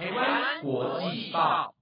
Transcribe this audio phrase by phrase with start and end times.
[0.00, 1.74] 台湾国际报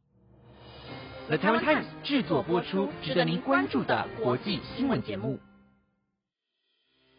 [1.28, 5.38] ，The Taiwan Times 制作播出，值得您关注的国际新闻节目。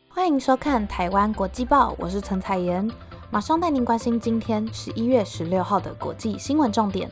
[0.10, 2.86] 欢迎收看《台湾国际报》，我是陈彩妍，
[3.32, 7.10] 马上带您关心今天十一月十六号的国际新闻重点。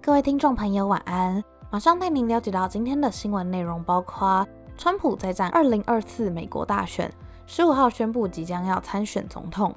[0.00, 1.42] 各位听众朋友，晚安！
[1.68, 4.46] 马上带您了解到今天的新闻内容，包括
[4.76, 7.12] 川普再战二零二四美国大选，
[7.50, 9.72] 十五号宣布即将要参选总统；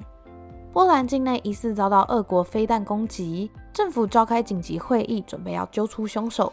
[0.74, 6.52] 波兰境内疑似遭到俄国飞弹攻击，政府召开紧急会议，准备要揪出凶手；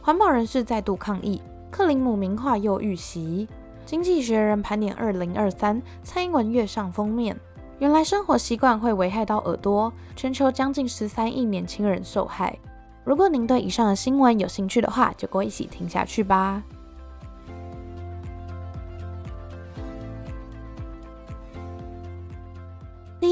[0.00, 3.48] 环保人士再度抗议，克林姆名画又遇袭；
[3.84, 7.36] 经济学人盘点二零二三，蔡英文跃上封面。
[7.80, 12.56] 原来生活习惯会危害到耳朵，全球将近十三亿年轻人受害。
[13.02, 16.62] 如果您对以上的新闻有兴趣的话，就跟我一起听下去吧。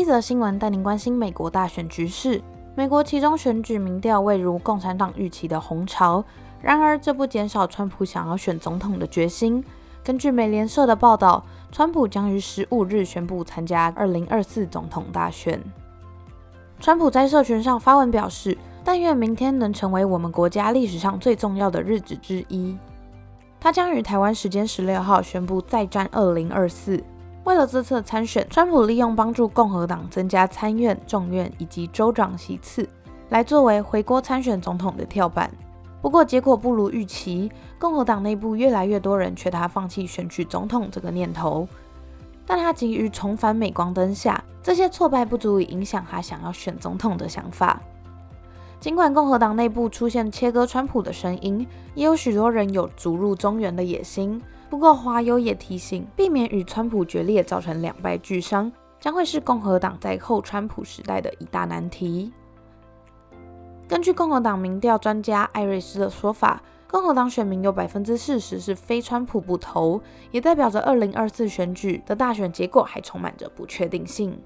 [0.02, 2.42] 一则新闻带您关心美国大选局势。
[2.74, 6.24] 美国其中选举民调未如共产党预期的红潮，
[6.60, 9.62] 然而这不减少川普想要选总统的决心。
[10.02, 15.62] 根据美联社的报道，川普将于十五日宣布参加二零二四总统大选。
[16.80, 18.58] 川普在社群上发文表示。
[18.84, 22.76] 但愿明天能成为我们国家历史上最重要的日子之一。
[23.60, 27.00] 他将于台湾时间十六号宣布再战二零二四。
[27.44, 32.88] 为了这次参选，川普利用帮助共和党增加参院、众院以及州长席次，
[33.30, 35.50] 来作为回国参选总统的跳板。
[36.00, 41.66] 不过结果不如预期，共和党内部越来越多人劝他放弃选举总统这个念头。
[42.46, 47.80] 但他急于重返镁光灯下，这些挫败不足以影响他想要选总统的想法。
[48.78, 54.42] 尽管共和党内部出现切割川普的声音，也有许多人有逐入中原的野心。
[54.72, 62.32] 不过，华友也提醒，避免与川普决裂造成两败俱伤，将会是共和党在后川普时代的一大难题。
[63.86, 70.00] 根据共和党民调专家艾瑞斯的说法，共和党选民有百分之四十是非川普不投，
[70.30, 74.40] 也代表着二零二四选举的大选结果还充满着不确定性。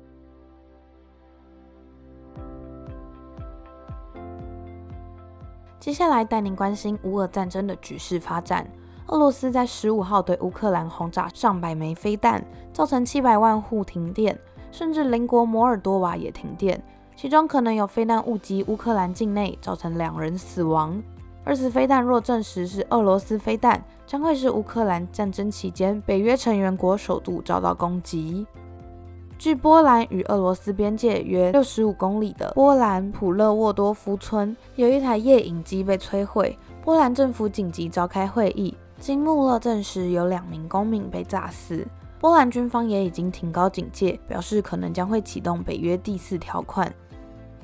[5.78, 8.68] 接下来带您关心乌俄战争的局势发展。
[9.08, 14.36] 俄罗斯在十五号对乌克兰轰炸上百枚飞弹，造成七百万户停电，
[14.72, 16.82] 甚至邻国摩尔多瓦也停电，
[17.14, 21.00] 其中可能有飞弹误击乌克兰境内，造成两人死亡。
[21.44, 28.44] 而此飞弹若证实是俄罗斯飞弹，将会是乌克兰战争期间北约成员国首度遭到攻击。
[29.38, 36.58] 距波兰与俄罗斯边界约六十五公里的波兰普勒沃多夫村，有一台夜影机被摧毁。
[36.82, 41.86] 波兰政府紧急召开会议，金穆勒证实有两名公民被炸死。
[42.18, 46.92] 波兰军方也已经提高警戒，表示可能将会启动北约第四条款。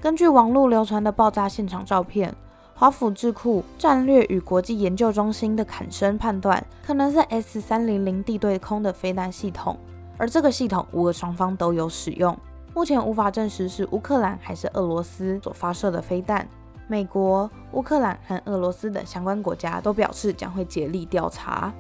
[0.01, 2.35] 根据网络流传的爆炸现场照片，
[2.75, 9.77] 华府智库战略与国际研究中心的坎森判断，可能是 S 三零零地对空的飞弹系统。
[10.19, 12.37] 而这个系统，乌俄双方都有使用，
[12.75, 16.47] 目前无法证实是乌克兰还是俄罗斯所发射的飞弹。
[16.89, 21.73] 美国、乌克兰和俄罗斯等相关国家都表示将会竭力调查。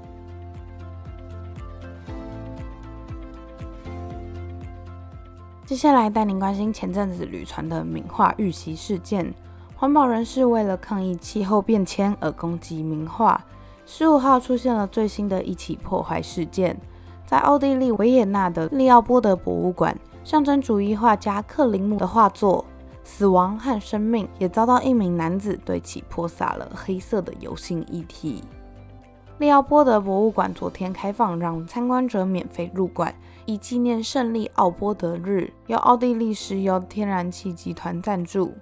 [5.64, 9.32] 接下来带您关心前阵子屡传的名画遇袭事件，
[9.74, 13.42] 环保人士为了抗议气候变迁而攻击名画，
[13.86, 16.78] 十五号出现了最新的一起破坏事件。
[17.24, 22.66] 在奥地利维也纳的利奥波德博物馆，象征主义画家克林姆的画作
[23.04, 28.42] 《死亡和生命》也遭到一名男子对其泼洒了黑色的油性液体。
[29.38, 33.12] 利奥波德博物馆昨天开放让参观者免费入馆，
[33.44, 38.52] 以纪念胜利奥波德日，由奥地利石油天然气集团赞助。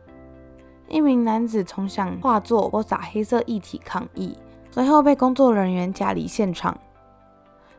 [0.89, 4.37] 一名男子冲向画作泼洒黑色液体抗议，
[4.71, 6.77] 随后被工作人员架离现场。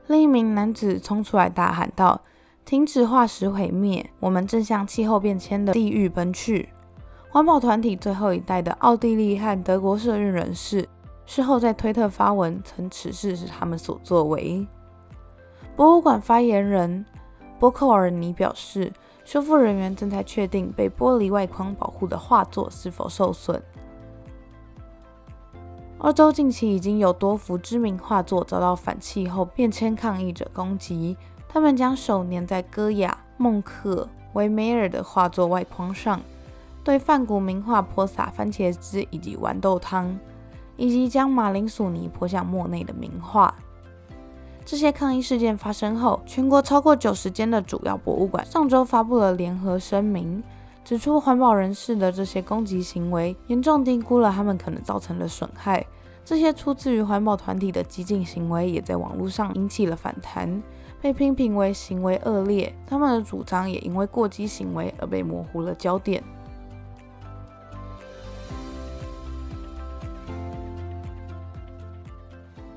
[0.07, 2.21] 另一名男子冲出来大喊道
[2.65, 4.09] ：“停止化石毁灭！
[4.19, 6.69] 我们正向气候变迁的地狱奔去。”
[7.29, 10.87] 环保团体最后一代的奥地利和德国社运人士
[11.25, 14.67] 事后在推特发文称此事是他们所作为。
[15.77, 17.05] 博物馆发言人
[17.57, 18.91] 波克尔尼表示，
[19.23, 23.61] 修复人员正在确定被玻璃外框保护的画作是否受损。
[25.99, 31.15] 欧洲近期已经有多幅知名画作遭到反气候变迁抗议者攻击，
[31.53, 36.21] 他们将手粘在戈雅、孟克、维梅尔的画作外框上，
[36.81, 40.17] 对梵谷名画泼洒番茄汁以及豌豆汤，
[40.77, 43.53] 以及将马铃薯泥泼向莫内的名画。
[44.63, 50.41] 这些抗议事件发生后，全国超过九十间的主要博物馆上周发布了联合声明，
[50.85, 55.85] 指出环保人士的这些攻击行为严重低估了他们可能造成的损害。
[56.23, 60.61] 这些出自于环保团体的激进行为也在网络上引起了反弹，
[61.01, 62.73] 被批评为行为恶劣。
[62.85, 66.23] 他们的主张也因为过激行为而被模糊了焦点。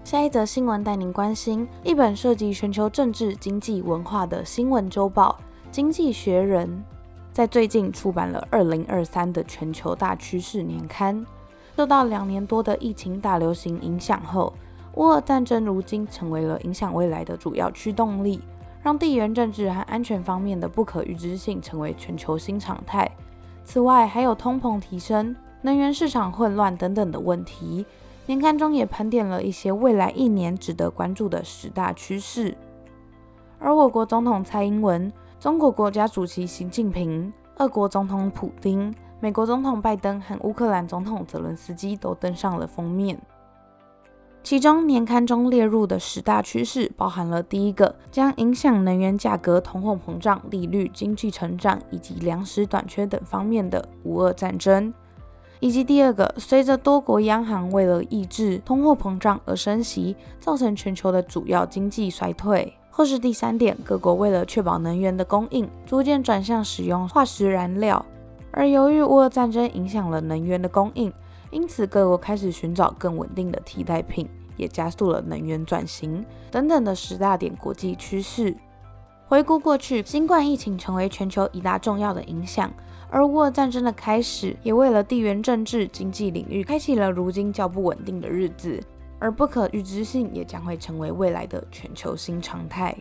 [0.02, 5.38] 下一则新闻带您关心一本涉及全球政治、经济、文化的新闻周报
[5.70, 6.68] 《经济学人》
[7.32, 11.24] 在最近出版了二零二三的全球大趋势年刊。
[11.76, 14.52] 受到两年多的疫情大流行影响后，
[14.96, 18.40] 乌俄战争如今成为了影响未来的主要驱动力，
[18.82, 23.10] 让地缘政治和安全方面的不可预知性成为全球新常态。
[23.64, 27.84] 此外，还有通膨提升、能源市场混乱等等的问题。
[28.26, 32.56] 年刊中也盘点了一些未来一年值得关注的十大趋势，
[33.58, 43.20] 而我国总统蔡英文、中国国家主席习近平、俄国总统普京、美国总统拜登和乌克兰总统泽伦斯基都登上了封面。
[44.44, 54.92] 其中，年刊中列入的十大趋势包含了第一个将影响能源价格、通货膨胀、利率、经济成长以及粮食短缺等方面的乌俄战争。
[55.60, 68.04] 以及第二个，随着多国央行为了抑制通货膨胀而升息，造成全球的主要经济衰退；或是第三点，各国为了确保能源的供应，逐渐转向使用化石燃料，
[68.50, 71.10] 而由于乌俄战争影响了能源的供应，
[71.54, 78.52] 因此各国开始寻找更稳定的替代品，也加速了能源转型等等的十大点国际趋势。
[79.28, 82.70] 回顾过去，新冠疫情成为全球一大重要的影响。
[83.08, 88.82] 而乌俄战争的开始，也为了地缘政治、经济领域开启了如今较不稳定的日子，
[89.20, 92.96] 而不可预知性也将会成为未来的全球新常态。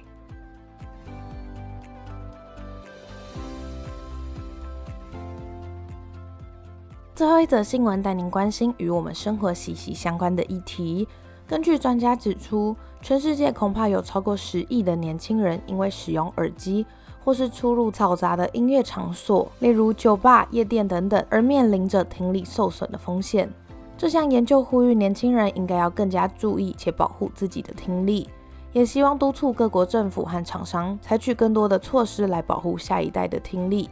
[7.24, 11.08] 最后一则新闻带您关心与我们生活息息相关的议题。
[11.48, 16.86] 根据专家指出，全世界恐怕有超过十亿的年轻人因为使用耳机。
[17.24, 23.50] 或是出入嘈杂的音乐场所，例如酒吧、夜店等等，而面临着听力受损的风险。
[23.98, 28.28] 这项研究呼吁年轻人应该要更加注意且保护自己的听力，
[28.74, 33.90] 也希望督促各国政府和厂商采取更多的措施来保护下一代的听力。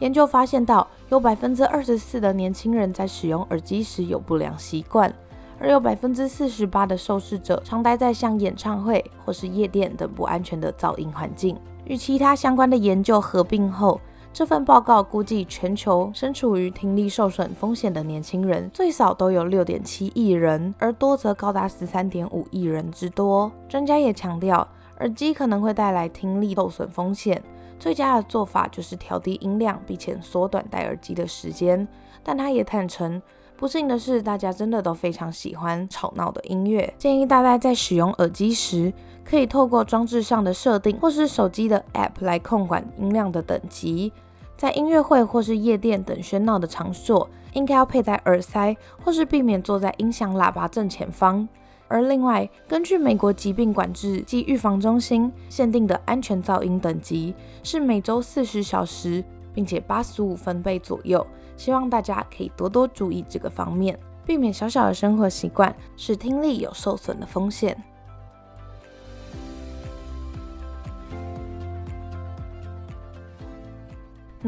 [0.00, 5.12] 研究发现到，有百分之二十四的年轻人在使用耳机时有不良习惯，
[5.58, 11.58] 而有百分之四十八的受试者常待在像演唱会或是夜店等不安全的噪音环境。
[11.84, 14.00] 与其他相关的研究合并后，
[14.32, 23.50] 这份报告估计全球身处于听力受损风险的年轻人最少都有六点七亿人，而多则高达十三点五亿人之多。
[23.68, 24.68] 专家也强调，
[24.98, 27.42] 耳机可能会带来听力受损风险，
[27.78, 31.86] 最佳的做法就是调低音量，并且缩短戴耳机的时间。
[32.22, 33.22] 但他也坦诚，
[33.56, 38.92] 不幸的是，大家真的都非常喜欢吵闹的音乐，建议大家在使用耳机时。
[39.24, 44.10] 可以透过装置上的设定，或是手机的 App 来控管音量的等级。
[44.56, 48.74] 在音乐会或是夜店等喧闹的场所，应该要佩戴耳塞，
[49.04, 51.46] 或是避免坐在音响喇叭正前方。
[51.88, 59.24] 而另外，根据美国疾病管制及预防中心限定的安全噪音等级是每周四十小时，
[59.54, 61.26] 并且八十五分贝左右。
[61.56, 67.76] 希望大家可以多多注意这个方面，避免小小的生活习惯使听力有受损的风险。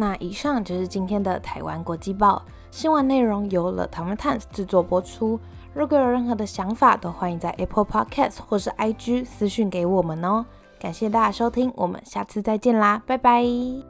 [0.00, 5.38] 那以上就是今天的台湾国际报新闻内容，由了台湾 Times 制作播出。
[5.74, 10.46] 如果有任何的想法，都欢迎在 Apple Podcast 或是 IG 私讯给我们哦。
[10.80, 13.89] 感谢大家收听，我们下次再见啦，拜拜。